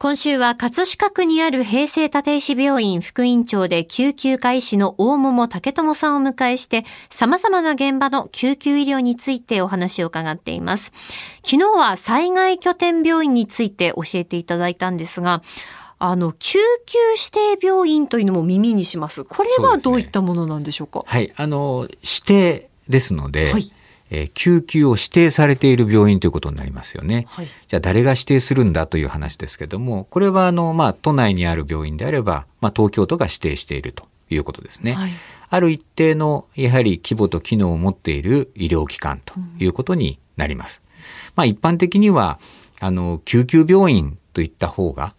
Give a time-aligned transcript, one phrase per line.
[0.00, 10.92] 今週は葛飾区にある平成立石病院副院長で救急科医師の大桃竹友さんを迎えして様々な現場の救急医療についてお話を伺っています。
[11.44, 15.42] 昨日は災害拠点病院について教えていただいたんですが、
[15.98, 19.24] あの、救急指定病院というのも耳にします。
[19.24, 21.02] これはどういったものなんでしょうか？
[21.04, 23.72] はい、あの、指定ですので、はい
[24.10, 27.26] えー、救急を指定されている病院ということになりますよね。
[27.28, 34.94] はい、じゃあ誰が指定するんだという話ですけども、これはあの、まあ、都内にある病院であれば、まあ、東京都が指定しているということですね。
[34.94, 35.10] はい、
[35.50, 40.82] ある一定の、やはり規模と機能を持っている医療機関ということになります。
[40.84, 40.94] うん、
[41.36, 42.38] まあ、一般的には、
[42.80, 45.12] あの、救急病院といった方が、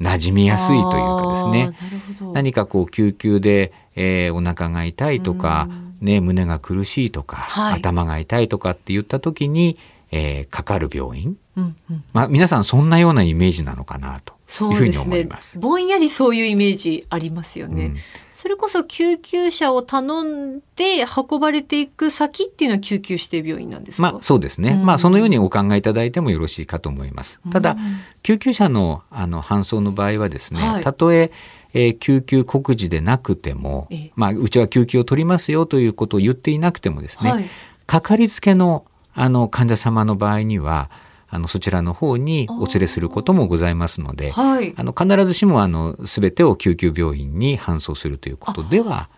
[0.00, 2.32] 馴染みやすいというかですね。
[2.32, 9.76] 何かこう救急で、えー、お腹が痛いとか、うんね、胸が苦しいとか、はい、頭が痛いとかって言った時に、
[10.10, 14.34] えー、かかる病院、うんうん、まあ、皆さんそんなようなイメージなのかなと
[14.72, 15.50] いうふうに思います。
[15.50, 17.86] すね、ぼんやりそういうイメージありますよね。
[17.86, 17.96] うん、
[18.32, 24.12] それこそ救急車を頼んで運ばれていく先っていうのは救急指定病院なんですか？
[24.12, 24.70] まあそうですね。
[24.70, 27.38] うん、まあそのようにお考えいただいてもよろしいかと思います。
[27.52, 27.76] ただ、
[28.22, 31.32] 救急車のあの搬送の場合はですね、はい、たとえ
[31.74, 37.44] えー、救急告示でなくても、まあ、うちは救急を取りますよということを言っていなくてもですね、はい、
[37.86, 40.90] かかりつけのあの患者様の場合には、
[41.28, 49.08] あのそちらの方にお連れすることもございますので、はい、あの必ずしもあの全てを救急病院に搬送するということでは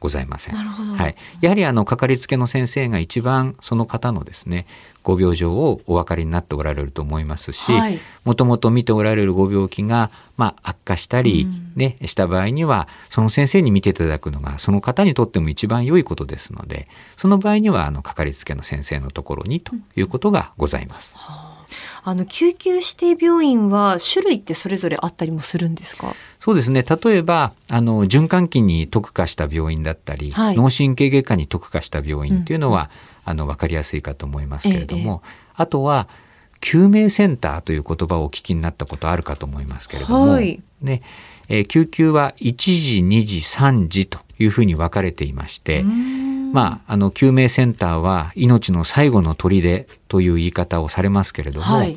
[0.00, 0.54] ございません。
[0.54, 4.66] はい、やはりあのかかりつけの先生が一番その方のですね
[5.02, 7.70] ご病状をお分かりになっておられると思いますし、
[8.24, 21.14] もともと見ておられるご病気がまあ悪化したりね、うん、した場合にはその先生に見ていただくのがその方にとっても一番良いことですので、その場合にはあのかかりつけの先生のところにということがございます。
[21.54, 21.59] うん
[22.02, 26.14] あの救急指定病院は種類ってそれぞれあったりもするんですか？
[26.38, 26.82] そうですね。
[26.82, 32.90] 例えばあの循環器に特化した病院だったり、はい、脳神経外科に特化した病院っていうのは、
[33.26, 36.08] うん、あの分かりやすいかと思いますけれども、ええ、あとは
[36.60, 41.02] 救命センターという言葉をお聞きになったことあるかと思いますけれども、はい、ね
[41.52, 45.84] えー、救急は1時2時3時というふうに分かれていまして、
[46.52, 51.96] まあ、あの、救命センターは命の最後の砦という言い方をされますけれども、はい、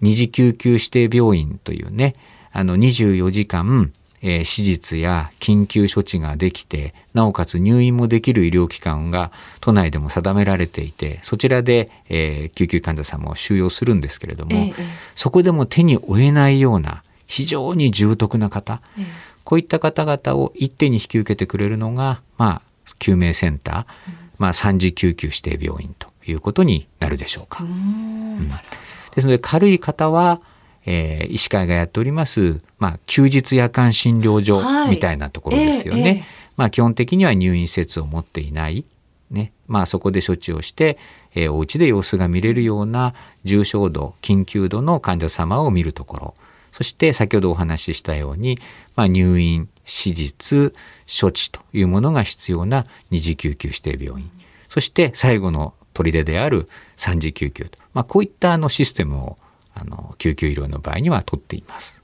[0.00, 2.14] 二次救急指定病院というね、
[2.52, 3.92] あの、24時間、
[4.22, 14.74] えー、手術や緊急処置ができて、なおかつ入院もできる医療機関が都内でも定められていて、そちらで、えー、救急患者様を収容するんですけれども、ええ、
[15.14, 19.04] そこでも手に負えないような非常に重篤な方、え、
[19.44, 22.62] こういった方々を一手に引き受けてくれるのが、まあ、
[22.98, 27.62] 救命センター、まあ、3次救急指定病院ということになるでしょうか。
[27.62, 30.40] うん、ですので軽い方は、
[30.86, 36.00] えー、医師会がやっております、まあ、休日夜間診療所みたいなところですよね。
[36.00, 36.20] はいえーえ。
[36.20, 36.24] ー、
[36.56, 38.84] まあ、基本的には入院施設を持っていない、
[39.30, 39.52] ね。
[39.66, 40.98] まあ、そこで処置をして、
[41.34, 43.14] えー、お家で様子が見れるような
[43.44, 46.34] 重症度緊急度の患者様を見るところ
[46.72, 48.58] そして先ほどお話ししたように、
[48.96, 50.74] まあ、入院手術
[51.20, 54.30] 処置というものが必要な二次救急指定病院。
[54.68, 59.36] そして最後の砦である三次救急と、まあ、こういったあのシステムを
[59.74, 62.00] あの救急医療の場合には取っています。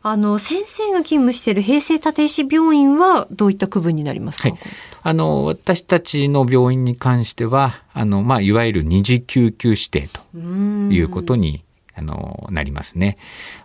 [0.00, 4.58] あの先生が勤務している平成立石病院はどういった区分になりますか、はい、
[5.02, 11.64] あの私たちの病院に関してはあの、まあ、いわゆる二次救急指定ということに
[11.98, 13.18] あのなりますね。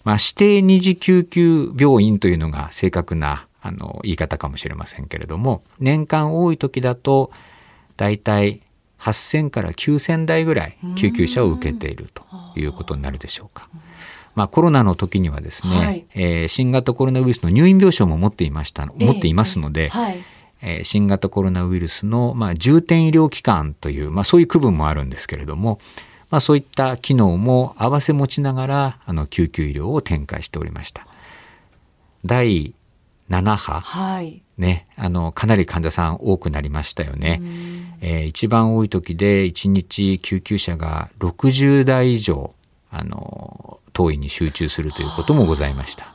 [0.04, 7.32] まあ、指定二次救急病院というのが正確なあの言い方かもしれませんけれども年間多い時だと
[7.96, 8.62] だいたい
[9.00, 12.24] 8,000から9,000台ぐらい救急車を受けていると
[12.56, 13.70] いうことになるでしょうか。
[14.36, 20.24] まあ、コロナの時にはですね、はい、えー、新型コロナウイルスの入院病床も持っていました持っていますので、えーはい、
[20.64, 25.80] えー、新型コロナウイルスの、まあ、重点医療機関という、まあ、そういう区分もあるんですけれども、
[26.34, 31.06] まあ、そういった機能も併せ持ちながらあの救急医療を展開しておりました。
[32.26, 32.74] 第
[33.30, 37.40] 7波、はい、ね、あのかなり患者さん多くなりましたよね。
[38.02, 42.56] えー、一番多い時で1日救急車が60台以上
[42.90, 46.13] あの当院に集中するということもございました。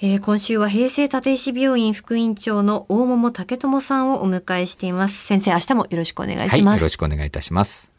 [0.00, 5.26] えー、今週は平成立石病院副院長の大桃武智さんをお迎えしています。
[5.26, 6.54] 先生、明日もよろしくお願いします。
[6.54, 7.97] はい、よろしくお願いいたします。